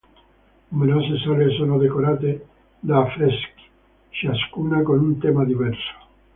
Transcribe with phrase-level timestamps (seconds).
[0.69, 2.47] Numerose sale sono decorate
[2.79, 3.65] da affreschi,
[4.09, 5.93] ciascuna con un tema diverso.